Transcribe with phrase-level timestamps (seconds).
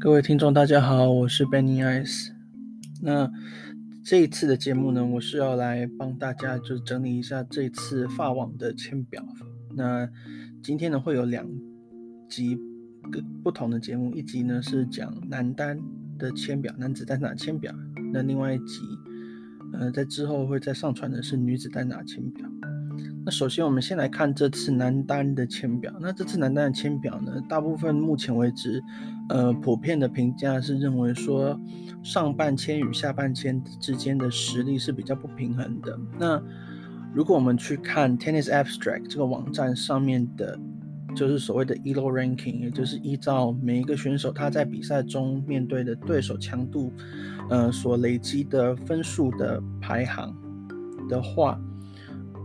[0.00, 2.30] 各位听众，大家好，我是 Benny Ice。
[3.02, 3.30] 那
[4.02, 9.22] 这一次的节目呢，我是要来帮大家就整理一下这次法网的签表。
[9.76, 10.08] 那
[10.62, 11.46] 今天呢会有两
[12.30, 12.56] 集
[13.12, 15.78] 个不同的节目，一集呢是讲男单
[16.18, 17.70] 的签表，男子单打签表。
[18.10, 18.80] 那另外一集，
[19.74, 22.48] 呃，在之后会再上传的是女子单打签表。
[23.22, 25.94] 那首先，我们先来看这次男单的签表。
[26.00, 28.82] 那这次男单的签表呢，大部分目前为止，
[29.30, 31.56] 呃，普遍的评价是认为说，
[32.02, 35.96] 上半签与下半签之间的实力是比较不平衡的。
[36.18, 36.42] 那
[37.14, 40.58] 如果我们去看 Tennis Abstract 这个网站上面的，
[41.14, 46.92] 就是所谓的 Elo Ranking，也就是依照每一个选手他在比赛中面对的对手强度，
[47.48, 50.34] 呃，所累积的分数的排行
[51.08, 51.56] 的话。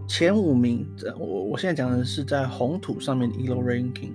[0.07, 4.13] 前五名，我我现在讲的是在红土上面的 Elo Ranking。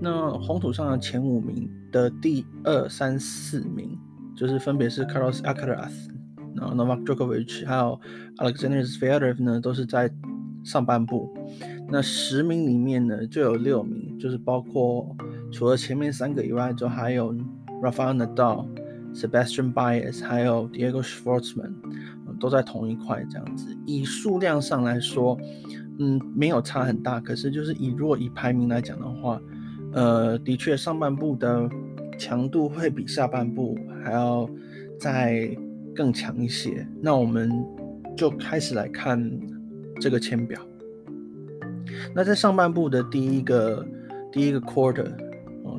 [0.00, 3.98] 那红土上的前五名的第二、三、四名，
[4.36, 5.92] 就是分别是 Carlos Alcaraz，
[6.54, 8.00] 然后 Novak Djokovic，还有
[8.38, 10.10] Alexander Zverev 呢，都是在
[10.62, 11.32] 上半部。
[11.88, 15.16] 那十名里面呢，就有六名，就是包括
[15.52, 17.34] 除了前面三个以外，就还有
[17.82, 18.66] Rafael Nadal、
[19.14, 21.72] Sebastian Baez，还有 Diego Schwartzman。
[22.40, 25.38] 都在同一块这样子，以数量上来说，
[26.00, 27.20] 嗯，没有差很大。
[27.20, 29.40] 可是就是以如果以排名来讲的话，
[29.94, 31.68] 呃，的确上半部的
[32.18, 34.48] 强度会比下半部还要
[34.98, 35.48] 再
[35.94, 36.86] 更强一些。
[37.00, 37.50] 那我们
[38.16, 39.18] 就开始来看
[40.00, 40.60] 这个签表。
[42.14, 43.86] 那在上半部的第一个
[44.30, 45.10] 第一个 quarter。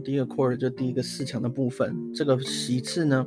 [0.03, 3.25] 第一个 quarter 就第一个四强的部分，这个席次呢，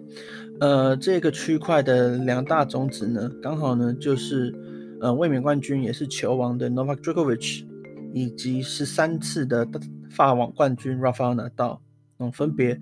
[0.61, 4.55] 呃，这个区块的两大种子呢，刚好呢就是
[5.00, 7.64] 呃卫冕冠军也是球王的 Novak Djokovic，
[8.12, 9.66] 以及十三次的
[10.11, 11.81] 法网冠军 Rafael Nadal，
[12.19, 12.81] 嗯，分别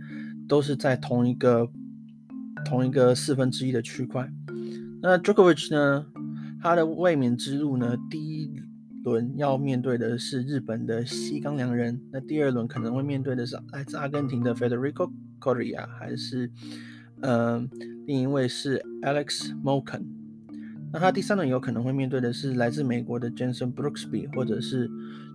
[0.49, 1.71] 都是在同一个
[2.65, 4.31] 同一个四分之一的区块。
[5.03, 6.07] 那 Djokovic 呢，
[6.63, 8.63] 他的卫冕之路呢，第一。
[9.05, 15.09] 轮要面对的是日本的西冈良人，那第二轮可能会面对的是来自阿根廷的 Federico
[15.39, 16.51] Coria，还是
[17.21, 17.65] 呃
[18.05, 20.03] 另一位是 Alex Molcan。
[20.93, 24.91] 那他第三轮有可能会面对的是来自美国的 Jenson Brooksby，或者是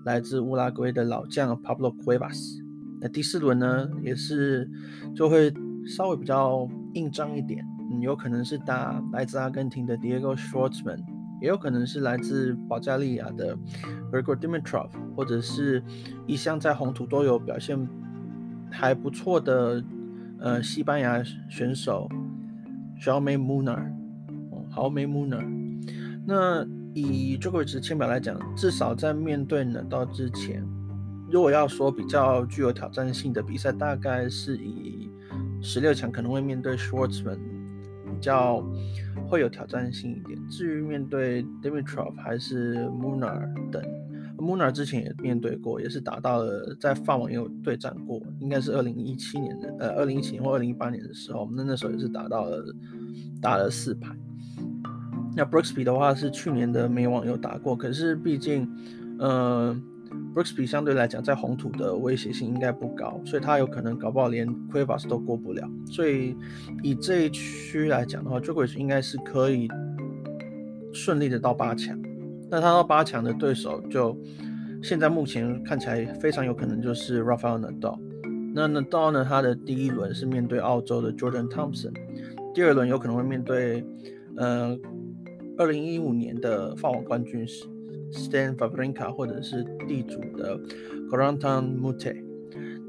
[0.05, 2.59] 来自乌拉圭的老将 Pablo Cuevas。
[2.99, 4.69] 那第四轮呢，也是
[5.15, 5.53] 就会
[5.85, 10.99] 稍微比较硬仗一点，嗯，有可能是打来自阿根廷的 Diego Schwartzman。
[11.41, 13.57] 也有可能是来自保加利亚的
[14.11, 15.83] Grigor Dimitrov，或者是
[16.27, 17.89] 一向在红土都有表现
[18.69, 19.83] 还不错的
[20.39, 22.07] 呃西班牙选手
[23.01, 23.91] Jaume Munar，
[24.51, 25.43] 哦，Jaume Munar。
[26.27, 30.63] 那以这个签表来讲，至少在面对纳豆之前，
[31.29, 35.09] 如果要说比较具有挑战性的比赛，大概是以
[35.61, 37.37] 十六强可能会面对 Schwartzman
[38.05, 38.63] 比较。
[39.27, 40.37] 会有挑战性一点。
[40.49, 43.81] 至于面对 Dimitrov 还是 Munar 等
[44.37, 52.61] ，Munar 之前也面对过，也是打到了在法网也有对战过，应该是二零一七年的，呃，二零一七年或二零一八年的时候，那那时候也是打到了
[53.41, 54.17] 打了四盘。
[55.35, 58.69] 那 Brooksby 的话是去年的美网有打过，可是毕竟，
[59.19, 59.79] 呃。
[60.35, 65.69] Brooksby 相对来讲，在红土的威胁性应该不高，所以他有可能搞不好连 Cuevas 都过不了。
[65.85, 66.35] 所以
[66.83, 69.69] 以这一区来讲的话，Djokovic 应该是可以
[70.93, 71.97] 顺利的到八强。
[72.49, 74.17] 那他到八强的对手，就
[74.81, 77.99] 现在目前看起来非常有可能就是 Rafael Nadal。
[78.53, 81.93] 那 Nadal 呢，他的第一轮是面对澳洲的 Jordan Thompson，
[82.53, 83.85] 第二轮有可能会面对
[84.35, 84.77] 呃
[85.61, 87.65] 二零一五年的法网冠军是。
[88.13, 90.59] Stan Wawrinka 或者是地主的
[91.09, 92.21] Corentin Mute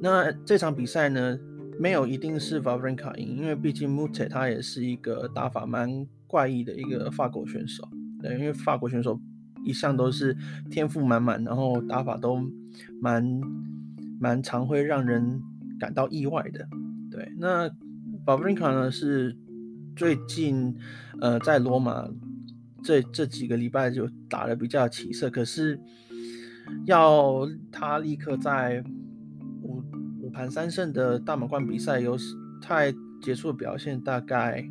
[0.01, 1.39] 那这场比赛呢，
[1.79, 7.89] 没有一定是 Wawrinka 赢，因为毕竟 Mute 他也是一个打法蛮怪异的一个法国选手，
[8.21, 9.17] 对，因为法国选手
[9.65, 10.37] 一向都是
[10.69, 12.41] 天赋满满，然后打法都
[13.01, 13.25] 蛮
[14.19, 15.41] 蛮常会让人
[15.79, 16.67] 感到意外的，
[17.13, 17.71] 对，那
[18.27, 19.37] Wawrinka 呢是
[19.95, 20.77] 最近
[21.21, 22.09] 呃在罗马。
[22.83, 25.79] 这这几个礼拜就打得比较起色，可是
[26.85, 28.83] 要他立刻在
[29.63, 29.83] 五
[30.21, 32.17] 五盘三胜的大满贯比赛有
[32.61, 34.65] 太杰出的表现，大概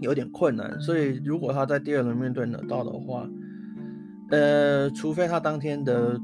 [0.00, 0.80] 有点困难。
[0.80, 3.28] 所以如果他在第二轮面对纳豆的话，
[4.30, 6.18] 呃，除非他当天的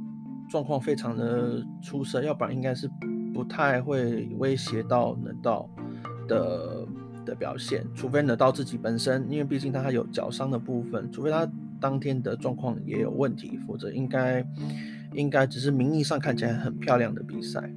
[0.48, 2.88] 状况非常的出色，要不然应该是
[3.32, 5.68] 不太会威胁到纳豆
[6.26, 6.86] 的。
[7.24, 11.50] 的表现，除非纳豆自己本身，因为毕竟他还有脚伤的部分，除非他
[11.80, 14.46] 当天的状况也有问题，否则应该
[15.12, 17.72] 应该只是名义上看起来很漂亮的比赛。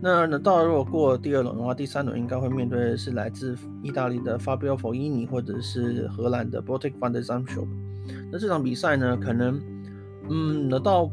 [0.00, 7.66] 那呢，到如果过第二轮的话，第三轮应该会面对的是来自意大利的 Fabio Fognini 或者是荷兰的 Botic van de Zandschulp。
[8.30, 9.60] 那这场比赛呢，可能，
[10.30, 11.10] 嗯，得到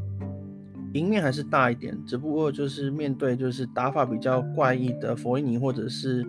[0.94, 6.24] 赢面还是大一点，只不过就是面对就是打法比较怪异的 Fognini 或者是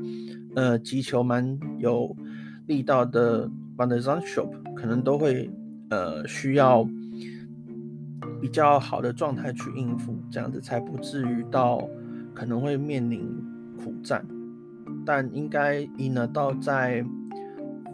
[0.57, 2.17] 呃击球蛮有
[2.67, 5.49] 力道的 van de Zandschulp，可能都会
[5.91, 6.85] 呃需要
[8.41, 11.89] 比较好的状态去应付，这样子才不至于到。
[12.35, 13.35] 可能会面临
[13.83, 14.23] 苦战，
[15.07, 17.03] 但应该以呢到在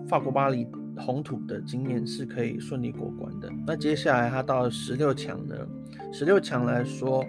[0.08, 0.66] 法国巴黎
[0.96, 3.48] 红土的经验是可以顺利过关的。
[3.64, 5.54] 那接下来他到十六强呢？
[6.12, 7.24] 十六强来说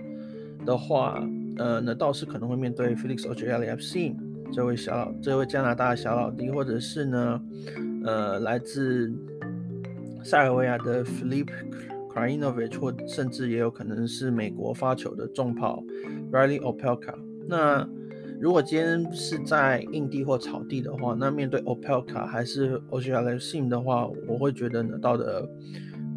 [0.65, 1.23] 的话，
[1.57, 4.15] 呃，那倒是可能会面对 Felix Auger-Aliassime
[4.51, 7.41] 这位小老，这位加拿大的小老弟，或者是呢，
[8.03, 9.13] 呃，来自
[10.23, 11.47] 塞尔维亚的 Filip。
[12.13, 15.83] Krajinovic 或甚至也有可能是美国发球的重炮
[16.31, 17.15] Reilly Opelka。
[17.49, 17.89] 那
[18.39, 25.49] 如果今天是在硬地或草地的话，那面对 Opelka 还是 o s h a l e s i m 的话，我会觉得拿到的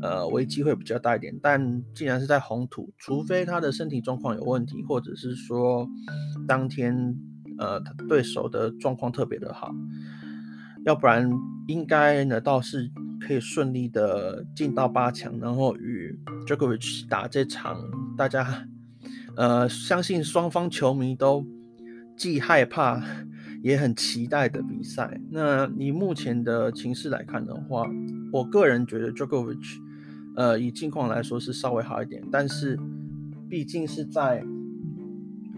[0.03, 1.35] 呃危机会比较大一点。
[1.41, 5.89] 但既然是在红土，除非他的身体状况有问题，或者是说
[6.47, 7.17] 当天
[7.59, 9.75] 呃他对手的状况特别的好，
[10.85, 11.31] 要不然
[11.67, 12.91] 应该呢倒是。
[13.19, 16.17] 可以顺利的进到八强，然后与
[16.47, 17.77] Djokovic 打这场
[18.15, 18.69] 大家
[19.37, 21.45] 呃相信双方球迷都
[22.15, 23.03] 既害怕
[23.63, 25.19] 也很期待的比赛。
[25.31, 27.87] 那以目前的情势来看的话，
[28.31, 29.79] 我个人觉得 Djokovic
[30.37, 32.79] 呃以近况来说是稍微好一点，但是
[33.49, 34.45] 毕竟是在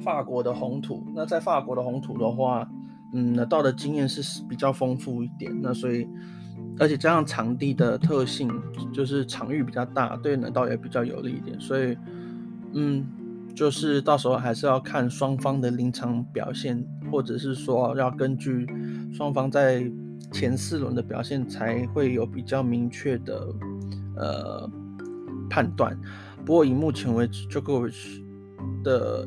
[0.03, 2.69] 法国的红土，那在法国的红土的话，
[3.12, 6.06] 嗯，拿到的经验是比较丰富一点，那所以。
[6.81, 8.49] 而且加上场地的特性，
[8.93, 11.59] 就是场域比较大，对拿到也比较有利一点。
[11.61, 11.97] 所以，
[12.73, 13.05] 嗯，
[13.53, 18.65] 就是到时候还是要看双方的临场表现，或者是说要根据
[19.12, 19.91] 双方在
[20.31, 23.49] 前四轮的表现，才会有比较明确的
[24.17, 24.71] 呃
[25.50, 25.99] 判断。
[26.45, 28.23] 不过以目前为止，Djokovic
[28.85, 29.27] 的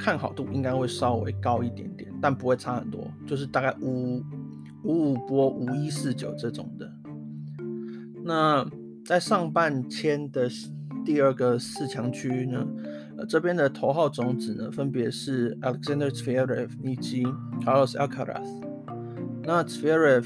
[0.00, 4.24] 看好度应该会稍微高一点点，但不会差很多，就是大概五。
[4.82, 6.90] 五五波五一四九这种的，
[8.24, 8.66] 那
[9.04, 10.48] 在上半签的
[11.04, 12.66] 第二个四强区呢，
[13.18, 17.24] 呃，这边的头号种子呢，分别是 Alexander Zverev 以及
[17.62, 18.48] Carlos Alcaraz。
[19.44, 20.24] 那 Zverev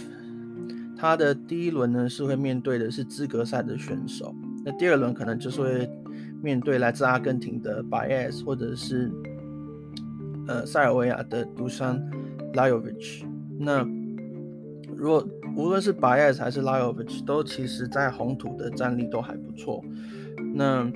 [0.96, 4.32] 他的第一轮呢是会面对的是资格赛的选手，
[4.64, 5.90] 那第二轮可能就是会
[6.40, 9.10] 面对来自阿根廷的 Baez 或者是
[10.48, 12.02] 呃塞尔维亚的 Dusan
[12.52, 13.24] Lajovic。
[13.58, 13.86] 那
[14.96, 15.26] 如果
[15.56, 19.82] 无论是 Baez 还是 Lajovic 都其实在红土的战力都还不错。
[20.54, 20.90] 那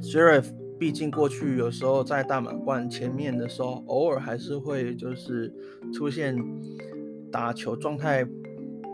[0.00, 0.44] Zverev
[0.78, 5.52] 毕竟过去有时候在大满贯前面的时候，偶尔还是会就是
[5.92, 6.36] 出现
[7.32, 8.26] 打球状态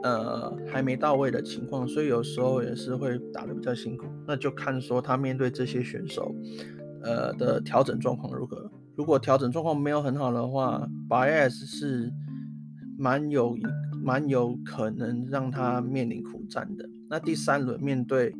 [0.03, 4.07] 呃还没到位的情况，所以有时候也是会打得比较辛苦。
[4.27, 6.35] 那就看说他面对这些选手
[7.03, 8.71] 呃的调整状况如何。
[9.03, 12.13] 如果调整状况没有很好的话，Baez 是。
[12.99, 13.57] 蛮有
[14.01, 16.89] 蛮有可能让他面临苦战的。
[17.11, 18.33] 那第三轮面对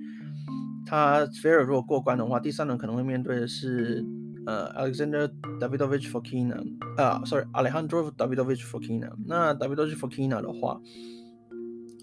[0.87, 4.05] 他 Zverev 如果过关的话，第三轮可能会面对的是
[4.47, 5.29] 呃 Alexander
[5.59, 6.61] Davidovich Fokina
[6.97, 9.11] 啊、呃、，sorry Alejandro Davidovich Fokina。
[9.27, 10.81] 那 Davidovich Fokina 的话，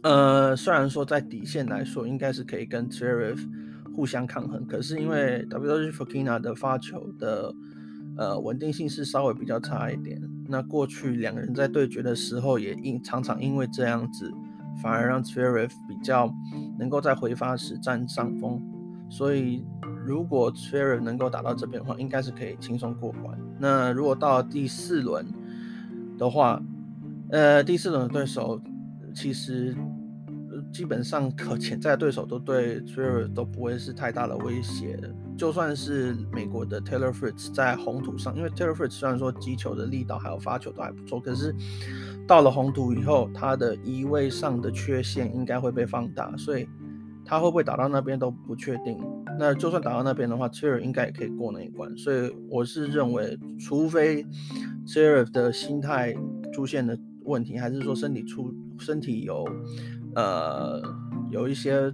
[0.03, 3.39] 呃，虽然说在底线来说应该是可以跟 Zverev
[3.95, 7.53] 互相抗衡，可是因为 Davidovich Fokina 的发球的
[8.19, 10.21] 呃稳定性是稍微比较差一点。
[10.45, 14.29] 那过去两个人在对决的时候，也因常常因为这样子，
[14.83, 16.29] 反而让 Zverev 比较
[16.77, 18.61] 能够在回发时占上风。
[19.09, 19.63] 所以
[20.05, 23.39] 如果 Zverev 能够打到这边的话，应该是可以轻松过关。
[23.57, 25.25] 那如果到第四轮
[26.17, 26.61] 的话，
[27.29, 28.59] 呃，第四轮的对手
[29.13, 29.73] 其实
[30.71, 34.99] 基本上可潜在对手都对 Zverev 都不会是太大的威胁。
[35.38, 41.55] 就算是美国的 Taylor Fritz 在红土上，因为 Taylor Fritz 虽然说击球的力道还有发球都还不错，可是
[42.27, 46.67] 到了红土以后，他的移位上的缺陷应该会被放大，所以
[47.23, 48.97] 他会不会打到那边都不确定。
[49.39, 51.95] 那就算打到那边的话，Zverev 应该也可以过那一关。
[51.97, 54.25] 所以我是认为，除非
[54.85, 56.13] Zverev 的心态
[56.51, 59.47] 出现了问题，还是说身体出身体有
[60.19, 60.81] 呃
[61.29, 61.91] 有一些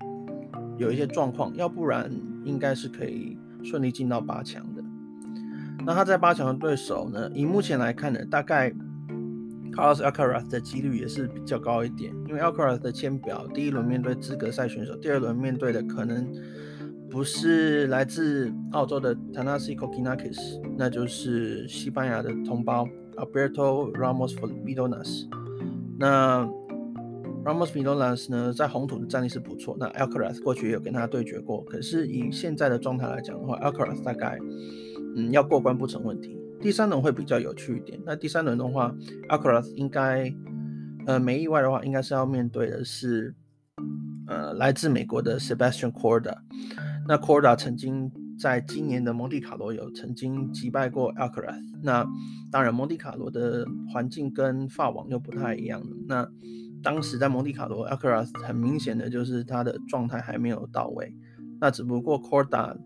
[0.77, 2.11] 有一些状况，要不然。
[2.45, 4.83] 应该是可以顺利进到八强的。
[5.83, 7.27] 那他在八强的对手呢？
[7.33, 8.69] 以目前来看呢，大概
[9.71, 16.31] Carlos Alcaraz 的几率也是比较高一点，因为 Alcaraz 的签表，第一轮面对资格赛选手，第二轮面对的可能
[17.09, 25.27] 不是来自澳洲的 t a n a s i Kokinakis，那就是西班牙的同胞 Alberto Ramos Villolaz。
[25.97, 26.47] 那
[27.45, 29.77] Ramos Vilolas 呢，在红土的战力是不错。
[29.79, 34.39] 那 Alcaraz 过去也有跟他对决过，可是以现在的状态来讲的话，Alcaraz 大概
[35.15, 36.35] 嗯要过关不成问题。
[36.59, 37.99] 第三轮会比较有趣一点。
[38.03, 38.91] 那第三轮的话
[39.29, 40.33] ，Alcaraz 应该
[41.05, 43.35] 呃没意外的话，应该是要面对的是
[44.27, 46.35] 呃来自美国的 Sebastian Corda。
[47.07, 51.61] 那 Corda 曾经在今年的蒙地卡罗有曾经击败过 Alcaraz。
[51.83, 52.03] 那
[52.51, 55.83] 当然，蒙地卡罗的环境跟法网又不太一样。
[56.07, 56.27] 那
[56.85, 61.11] 当时在蒙地卡罗，Alcaraz 很明显的就是他的状态还没有到位。
[61.59, 62.77] 那只不过 Korda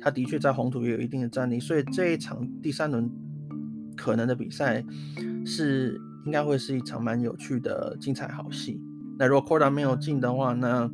[0.00, 3.10] 他的确在红土也有一定的战力，所以这一场第三轮
[3.96, 4.84] 可能的比赛
[5.46, 8.78] 是应该会是一场蛮有趣的精彩好戏。
[9.18, 10.88] 那如果 Korda 没有进的话，那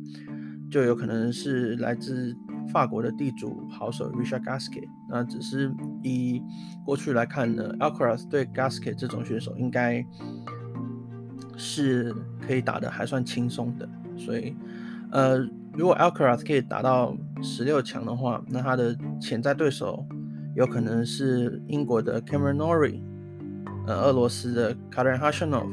[0.71, 2.33] 就有可能是来自
[2.71, 4.87] 法国的地主好手 Richard Gasquet。
[5.09, 5.69] 那只是
[6.03, 6.41] 以
[6.85, 10.01] 过去来看呢，Alcaraz 对 Gasquet 这种选手应该。
[11.57, 12.13] 是
[12.45, 14.55] 可以打得还算轻松的，所以，
[15.11, 15.37] 呃，
[15.73, 20.05] 如果 Alcaraz 可以打到十六强的话，那他的潜在对手
[20.55, 23.01] 有可能是英国的 Cameron Norrie，
[23.87, 25.67] 呃，俄罗斯的 Karen Khachanov，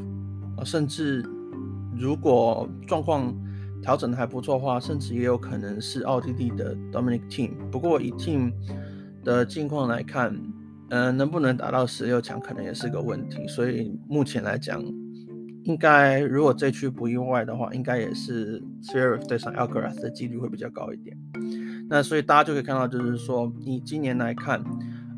[0.64, 1.24] 甚至
[1.96, 3.34] 如果状况
[3.80, 7.50] 调整的还不错的话，甚至也有可能是奥地利的 Dominic Thiem。
[7.70, 8.52] 不过以 Thiem
[9.24, 10.36] 的近况来看，
[10.90, 14.80] 呃，能不能打到十六强可能也是个问题，所以目前来讲。
[15.64, 21.16] 应该，如果这区不意外的话，应该也是 Zverev 对上 Alcaraz 的几率会比较高一点。
[21.88, 24.60] 那所以大家就可以看到，就是说，以今年来看，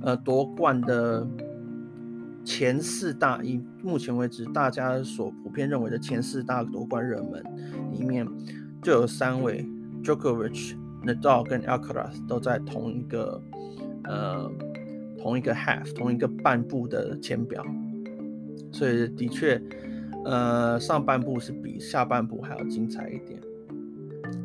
[0.03, 1.27] 呃，夺冠的
[2.45, 7.43] 前四大，以目前为止大家所普遍认为的前四大夺冠热门
[7.93, 8.29] 里面，
[8.83, 9.67] 就有三位
[10.03, 13.41] Djokovic、Nadal 跟 Alcaraz 都在同一个
[14.05, 14.53] 呃
[15.19, 17.65] 同一个 half 同一个半步的前表，
[18.71, 19.59] 所以的确。
[20.25, 23.41] 呃，上半部是比下半部还要精彩一点。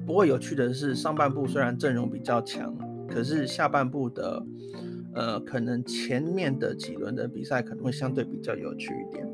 [0.06, 2.76] 不过有趣的是，上半部虽然阵容比较强，
[3.08, 4.44] 可是下半部的，
[5.14, 9.26] 呃，可能前面的几轮的比赛可能会相对比较有趣一点。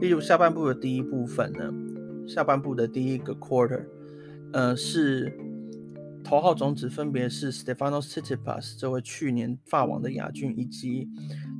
[0.00, 1.72] 例如下半部的第一部分呢，
[2.28, 3.84] 下半部的第一个 quarter，
[4.52, 5.32] 呃，是
[6.22, 11.08] 头号种子分别是 Stefanos Tsitsipas 这位去年法网的亚军，以及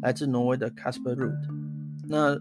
[0.03, 1.33] 来自挪威的 Casper Ruud。
[2.07, 2.39] 那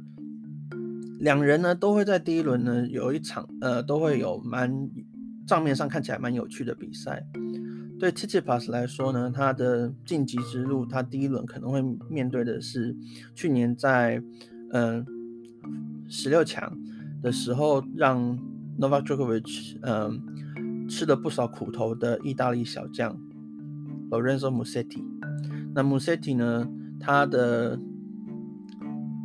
[1.20, 4.90] 两人呢都会在第一轮呢有一场，呃，都会有蛮
[5.48, 7.26] 账面上看起来蛮有趣的比赛。
[8.00, 12.96] 对 t i t i p a s 来说呢，他的晋级之路，他第一轮可能会面对的是
[13.34, 14.22] 去年在
[14.72, 15.04] 嗯
[16.08, 16.78] 十六强
[17.24, 18.38] 的时候让
[18.80, 23.20] Novak Djokovic 嗯吃了不少苦头的意大利小将
[24.12, 25.04] Lorenzo Musetti。
[25.74, 26.70] 那 Musetti 呢，
[27.00, 27.80] 他的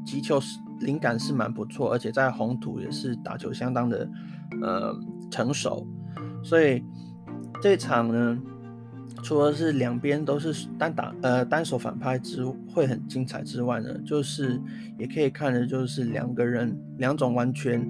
[0.06, 0.58] 击球是。
[0.82, 4.08] 灵感是蛮不错，而且在红土也是打球相当的
[4.60, 4.94] 呃
[5.30, 5.86] 成熟，
[6.44, 6.84] 所以
[7.60, 8.38] 这场呢，
[9.22, 14.60] 除了是两边都是单打呃单手反拍之会很精彩之外呢，就是
[14.98, 17.80] 也可以看的就是两个人两种完全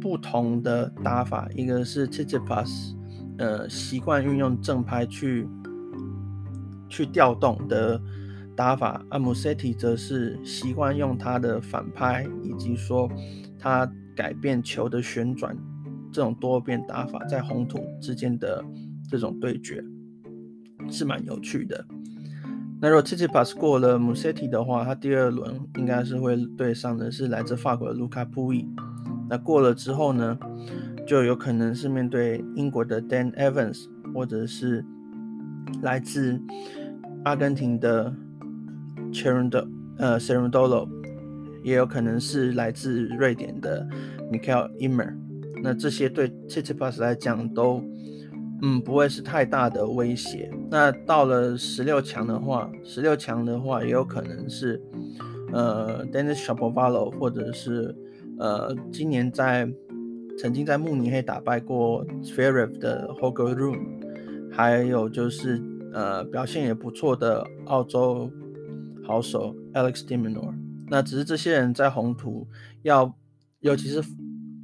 [0.00, 2.94] 不同的打法，一个是 Tsitsipas
[3.38, 5.48] 呃习惯运用正拍去
[6.88, 8.00] 去调动的。
[8.54, 13.10] 打法，阿姆塞蒂则是习惯用他的反拍，以及说
[13.58, 15.56] 他改变球的旋转
[16.12, 18.62] 这种多变打法，在红土之间的
[19.08, 19.82] 这种对决
[20.90, 21.84] 是蛮有趣的。
[22.80, 28.68] 那如果 t i t i p a s 过了姆塞蒂的话，他第二轮应该是会对上的是来自法国的卢卡普伊。
[29.30, 30.38] 那过了之后呢，
[31.06, 34.84] 就有可能是面对英国的 Dan Evans，或者是
[35.80, 36.38] 来自
[37.24, 38.14] 阿根廷的。
[39.12, 40.88] C h e r n d o 呃 Cerundolo
[41.62, 43.86] 也有可能是来自瑞典的
[44.32, 45.14] Mikael Immer
[45.62, 47.82] 那这些对 t i t i p a s 来讲都
[48.62, 50.50] 嗯不会是太大的威胁。
[50.70, 54.80] 那到了十六强的话，十六强的话也有可能是
[55.52, 57.94] 呃，Dennis Shapovalov 或者是
[58.38, 59.68] 呃今年在
[60.38, 63.86] 曾经在慕尼黑打败过 f e r e v 的 h o g e r Rune，
[64.50, 68.30] 还有就是呃表现也不错的澳洲。
[69.04, 70.54] 好手 Alex Diminor，
[70.88, 72.48] 那只是这些人在红土
[72.82, 73.14] 要，
[73.60, 74.02] 尤其是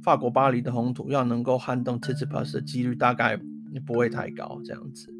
[0.03, 3.39] 法国巴黎的红土，要能够撼动 t i t i p a s 的几率大概
[3.85, 5.13] 不会太高这样子。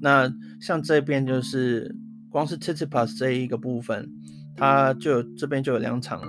[0.00, 1.94] 那像这边就是
[2.30, 4.10] 光是 t i t i p a s 这一个部分，
[4.56, 6.22] 他就这边就有两场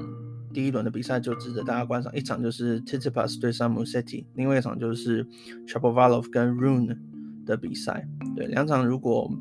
[0.53, 5.25] 第一轮的比赛就值得大家观赏，一场就是 t i t i p a s 对上 Musetti，另外一场就是
[5.65, 6.97] Shapovalov 跟 Rune
[7.45, 8.05] 的比赛。
[8.35, 9.31] 对，两场如果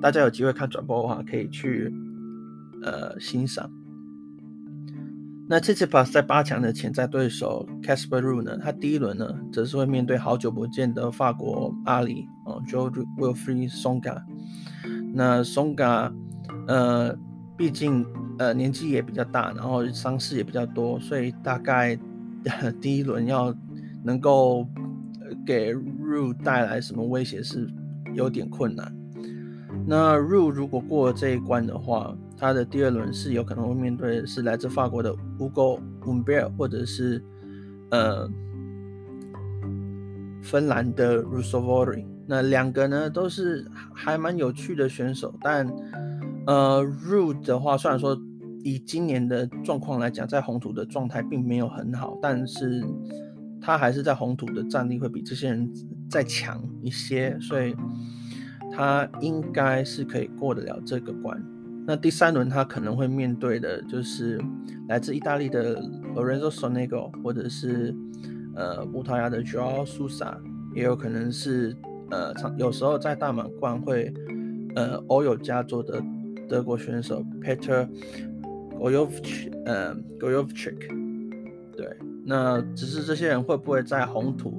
[0.00, 1.92] 大家有机会看转播的话，可以去
[2.84, 3.70] 呃欣赏。
[5.46, 14.22] 那 Tsitsipas 在八强的潜在对手 Casper Ru 呢，他第一轮呢则是会面对好久不见的法国阿里哦 j o e Wilfried Songa。
[15.12, 16.10] 那 Songa，
[16.66, 17.14] 呃，
[17.58, 18.06] 毕竟
[18.38, 21.98] 呃年纪也比较大，然后伤势也比较多，所以大概
[22.80, 23.54] 第一轮要
[24.02, 24.66] 能够
[25.46, 27.68] 给 Ru 带来什么威胁是
[28.14, 28.90] 有点困难。
[29.86, 37.22] 那 Ruud 如果过了这一关的话，他的第二轮是有可能会面对的是来自法国的 Ugo Umbert 或者是
[37.90, 38.28] 呃
[40.42, 42.04] 芬兰的 Ruusuvuori。
[42.26, 45.70] 那两个呢都是还蛮有趣的选手，但
[46.46, 48.18] 呃 Ruud 的话，虽然说
[48.62, 52.82] 以今年的状况来讲，在红土的状态并没有很好，但是
[53.60, 55.70] 他还是在红土的战力会比这些人
[56.08, 57.76] 再强一些，所以
[58.74, 61.40] 他应该是可以过得了这个关。
[61.86, 64.40] 那第三轮他可能会面对的就是
[64.88, 65.80] 来自意大利的
[66.16, 67.94] Lorenzo Sonego，或者是
[68.56, 70.34] 呃葡萄牙的 Joao Sousa，
[70.74, 71.76] 也有可能是
[72.10, 74.12] 呃有时候在大满贯会
[74.74, 76.02] 呃偶有佳作的
[76.48, 77.86] 德国选手 Peter
[78.78, 80.88] Gojowczyk，呃 Gojowczyk，
[81.76, 84.58] 对，那只是这些人会不会在红土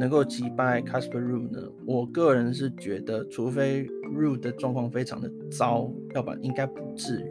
[0.00, 1.60] 能够击败 Casper Ruud 呢？
[1.84, 7.28] 我个人是觉得，除非 Ruud 的状况非常的糟，要不然应该不至于。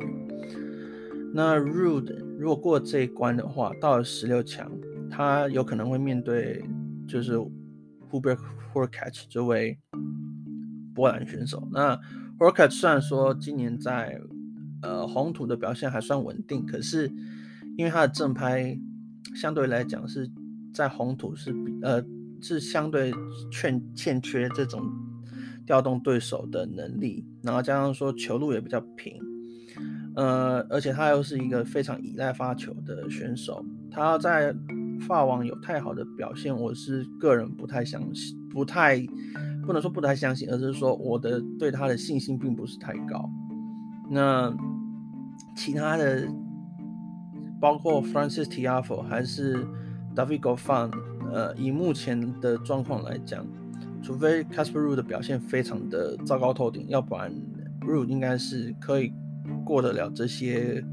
[1.33, 4.71] 那 Ruud 如果过这一关的话，到了十六强，
[5.09, 6.63] 他有可能会面对
[7.07, 7.38] 就是
[8.11, 8.38] Hubert
[8.71, 9.79] Hurkacz 这位
[10.93, 11.67] 波兰选手。
[11.71, 11.99] 那
[12.38, 14.21] Hurkatch 虽然说今年在
[14.83, 17.11] 呃红土的表现还算稳定，可是
[17.77, 18.79] 因为他的正拍
[19.33, 20.29] 相对来讲是
[20.71, 22.05] 在红土是比呃。
[22.41, 23.13] 是相对
[23.51, 24.81] 欠欠缺这种
[25.65, 29.22] 调动对手的能力，然后加上说球路也比较平，
[30.15, 34.54] 呃，而且他又是一个非常依赖发球的选手，他在
[35.08, 38.97] 法网有太好的表现，我是个人不太相信，不太
[39.65, 43.30] 不能说不太相信，而是说我的对他的信心并不是太高。
[44.10, 44.52] 那
[45.56, 46.28] 其他的
[47.62, 49.63] 包括 Francis Tiafoe 还是
[50.15, 51.09] David Goffin。
[51.32, 53.46] 呃，以目前的状况来讲，
[54.02, 57.32] 除非 Casper Ru 的表现非常的糟糕透顶，要不然
[57.82, 59.13] Ruud 应该是可以
[59.65, 60.84] 过得了这些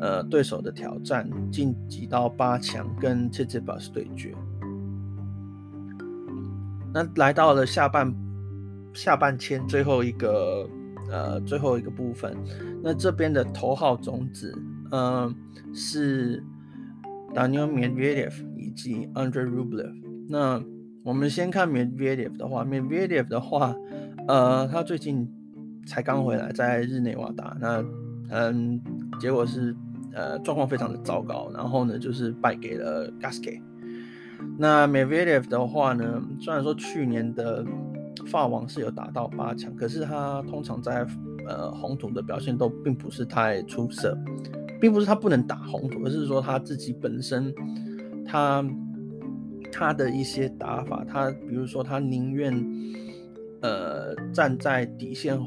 [0.00, 4.34] 呃对手的挑战，晋级到八强跟 Tsitsipas 对决。
[6.92, 8.14] 那来到了下半
[8.94, 10.68] 下半签最后一个
[11.10, 12.36] 呃最后一个部分，
[12.82, 14.52] 那这边的头号种子，
[14.90, 15.34] 嗯、
[15.74, 16.42] 是
[17.34, 18.32] Daniel Medvedev。
[18.76, 19.90] 及 Andre Rublev，
[20.28, 20.62] 那
[21.02, 23.74] 我们先看 Medvedev 的话，Medvedev 的话，
[24.28, 25.26] 呃，他最近
[25.86, 27.82] 才刚回来，在日内瓦打，那
[28.28, 28.80] 嗯，
[29.18, 29.74] 结果是
[30.12, 33.62] 呃状况非常的糟糕，然后呢就是败给了 Gasquet。
[34.58, 37.64] 那 Medvedev 的话呢，虽然说去年的
[38.26, 41.06] 法网是有打到八强，可是他通常在
[41.48, 44.18] 呃红土的表现都并不是太出色，
[44.80, 47.54] 并不是他不能打红土，而是说他自己本身。
[48.26, 48.64] 他
[49.70, 52.52] 他的一些打法，他比如说他宁愿
[53.62, 55.38] 呃站在底线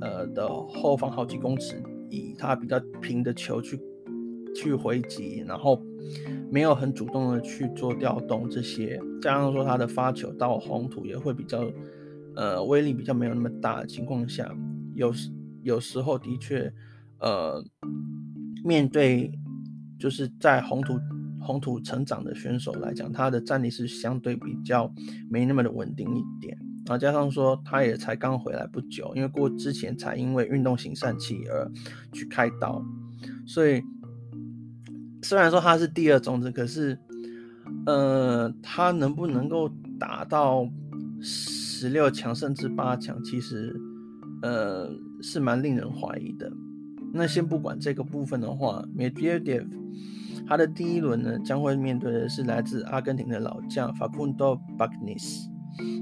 [0.00, 3.78] 呃的后方好几公尺，以他比较平的球去
[4.54, 5.82] 去回击，然后
[6.50, 11.70] 没有很主动的去做调动这些，加上说他的发球到红土也会比较
[12.36, 14.50] 呃威力比较没有那么大的情况下，
[14.94, 15.30] 有时
[15.62, 16.72] 有时候的确
[17.20, 17.62] 呃
[18.64, 19.30] 面对
[19.98, 20.98] 就是在红土。
[21.48, 24.92] 红土成长的选手来讲，他的战力是相对比较
[25.30, 31.66] 没那么的稳定一点，然后加上说他也才刚回来不久，因为过之前才因为运动型疝气而
[32.12, 32.84] 去开刀，
[33.46, 33.82] 所以
[35.22, 36.98] 虽然说他是第二种子，可是
[37.86, 40.68] 呃，他能不能够打到
[41.22, 43.74] 十六强甚至八强，其实
[44.42, 44.90] 呃
[45.22, 46.52] 是蛮令人怀疑的。
[47.14, 49.66] 那先不管这个部分的话，Medvedev
[50.48, 55.46] 他的第一轮呢，将会面对的是来自阿根廷的老将 Facundo Bagnis。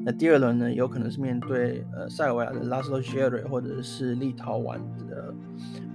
[0.05, 4.79] 那第二轮呢，有可能是面对呃塞尔维亚的 Laslo Djere 或者是立陶宛
[5.09, 5.35] 的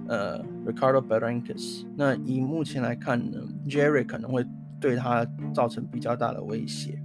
[0.06, 1.86] 呃 Ricardo b a r a n k a s。
[1.96, 4.44] 那以目前来看呢，Djere 可能会
[4.78, 6.98] 对他造成比较大的威胁。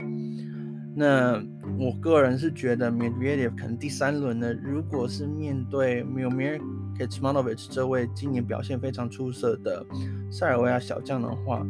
[0.99, 1.39] 那
[1.77, 6.59] 我个人是觉得 Medvedev 可能第三轮呢，如果是面对 Miomir
[6.97, 9.85] Kecmanovic 这位今年表现非常出色的
[10.31, 11.63] 塞尔维亚小将的话，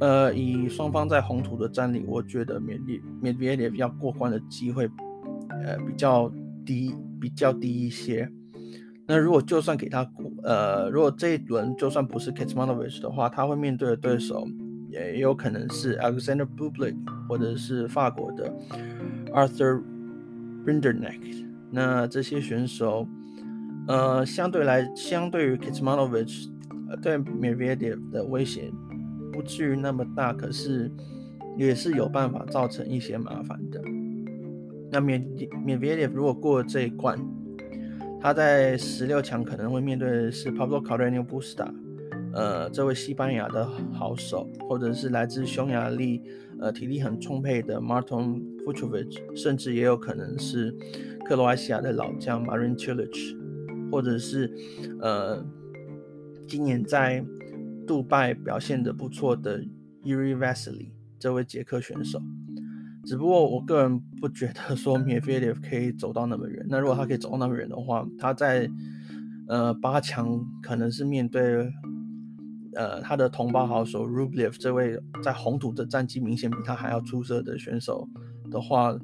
[0.00, 4.84] 呃，以双方在红土的战力，我觉得 Medvedev 要过关的机会
[5.48, 6.30] 呃比较
[6.66, 8.30] 低，比较低一些。
[9.06, 10.06] 那如果就算给他
[10.42, 14.46] 呃，如果这一轮就算不是 Kecmanovic 的话，他会面对的对手
[14.90, 16.96] 也有可能是 Alexander Bublik
[17.28, 18.52] 或者是法国的
[19.32, 19.82] Arthur
[20.66, 21.46] Rinderknech。
[21.70, 23.06] 那这些选手，
[23.86, 26.48] 呃，相对来相对于 Kecmanovic，
[26.88, 28.72] 呃，对 Medvedev 的威胁
[29.32, 30.90] 不至于那么大，可是
[31.56, 33.80] 也是有办法造成一些麻烦的。
[34.90, 37.16] 那 Medvedev 如果过了这一关，
[38.20, 41.72] 他在十六强可能会面对的是 Pablo Carreño Busta，
[42.32, 46.22] 呃，这位西班牙的好手，或者是来自匈牙利，
[46.60, 50.74] 呃，体力很充沛的 Martin Fucsovics，甚至也有可能是
[51.24, 53.36] 克罗埃西亚的老将 Marin Cilic，
[53.90, 54.52] 或者是
[55.00, 55.44] 呃，
[56.46, 57.24] 今年在
[57.86, 59.62] 杜拜表现得不错的
[60.04, 62.20] Jiri v a s i l y 这位捷克选手。
[63.04, 66.64] 只不过我个人不觉得说 Medvedev 可以走到那么远。
[66.68, 68.70] 那如果他可以走到那么远的话，他在
[69.48, 71.66] 呃八强可能是面对
[72.74, 78.08] 呃他的同胞好手 Rublev 这位在红土的战绩明显比他还要出色的选手
[78.50, 78.96] 的话，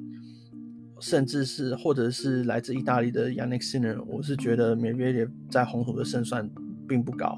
[0.99, 6.49] 甚至是或者是来自意大利的 Yannick Sinner，我是觉得 Medvedev 在红土的胜算
[6.87, 7.37] 并不高。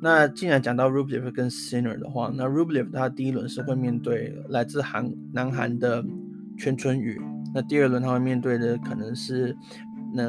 [0.00, 6.04] 那既然讲到 Rublev 跟 Sinner 的话，那 Rublev 他第一轮是会面对来自韩南韩的
[6.58, 7.20] 全春雨，
[7.54, 9.56] 那第二轮他会面对的可能是
[10.12, 10.24] 那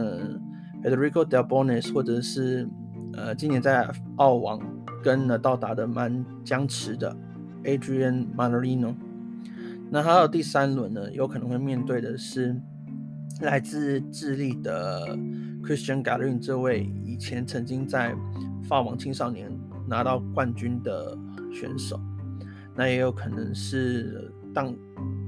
[0.83, 2.67] Federico Delbonis 或者是
[3.15, 4.59] 呃今年在澳网
[5.03, 7.15] 跟呢到达的蛮僵持的
[7.63, 8.95] Adrian Mannarino。
[9.89, 12.55] 那还有第三轮呢，有可能会面对的是
[13.41, 15.15] 来自智利的
[15.63, 18.15] Christian Garin 这位以前曾经在
[18.63, 19.51] 法网青少年
[19.87, 21.15] 拿到冠军的
[21.51, 21.99] 选手，
[22.75, 24.73] 那也有可能是当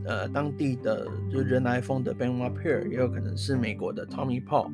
[0.06, 4.72] 呃当地的就人来疯的 Benoit Paire，也有可能是美国的 Tommy Paul。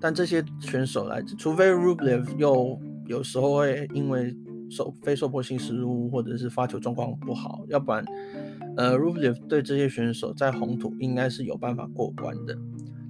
[0.00, 4.36] 但这些选手来自，除非 Rublev 又有时候会因为
[4.70, 8.04] 受非受迫性失误或者是发球状况不好，要不然
[8.76, 12.56] 呃 Rublev 对这些选手在红土应该是有办法过关的。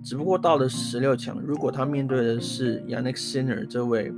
[0.05, 4.13] 只不过到了十六强，如果他面对的是 Yannick Sinner 这位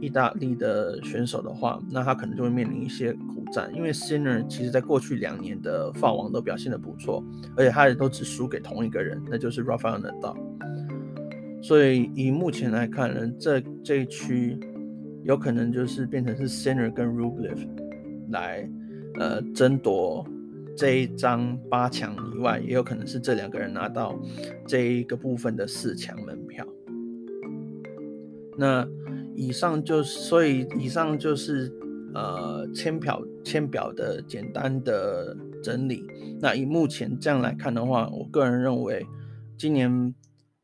[0.00, 7.22] 意大利的选手的话，那他可能就会面临一些苦战，因为 Sinner 其实在过去两年的法网都表现得不错，
[7.56, 10.36] 而且他也都只输给同一个人，那就是 Rafael Nadal。
[11.62, 14.58] 所以以目前来看呢，这这一区
[15.24, 17.68] 有可能就是变成是 Sinner 跟 Rublev
[18.30, 18.68] 来
[19.18, 20.26] 呃争夺
[20.76, 24.18] 这一张八强以外，也有可能是这两个人拿到
[24.66, 26.66] 这一个部分的四强门票。
[28.56, 28.88] 那。
[29.40, 31.72] 以上就是，所以以上就是
[32.12, 36.04] 呃签表签表的简单的整理。
[36.40, 39.06] 那以目前这样来看的话，我个人认为，
[39.56, 40.12] 今年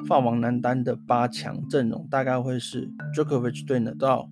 [0.07, 4.29] 法王男单的八强阵容大概会是 Djokovic 对 Nadal、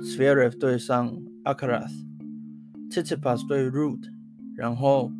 [0.00, 4.04] s v e r e v 对上 Alcaraz，Tsitsipas 对 Ruud，
[4.54, 5.10] 然后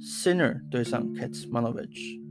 [0.00, 2.22] Sinner 对上 Kecmanovic。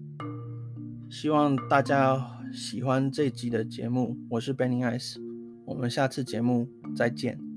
[1.09, 5.17] 希望大家喜欢这集的节目，我是 Benny Ice。
[5.65, 7.54] 我们下次节目再见。